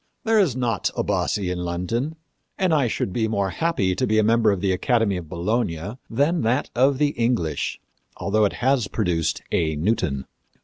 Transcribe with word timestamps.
There 0.23 0.39
is 0.39 0.55
not 0.55 0.89
a 0.97 1.03
Bassi 1.03 1.51
in 1.51 1.59
London, 1.59 2.15
and 2.57 2.73
I 2.73 2.87
should 2.87 3.13
be 3.13 3.27
more 3.27 3.51
happy 3.51 3.93
to 3.93 4.07
be 4.07 4.17
a 4.17 4.23
member 4.23 4.49
of 4.51 4.59
the 4.59 4.71
Academy 4.71 5.15
of 5.15 5.29
Bologna 5.29 5.99
than 6.09 6.37
of 6.37 6.41
that 6.41 6.69
of 6.73 6.97
the 6.97 7.09
English, 7.09 7.79
although 8.17 8.45
it 8.45 8.53
has 8.65 8.87
produced 8.87 9.43
a 9.51 9.75
Newton. 9.75 10.25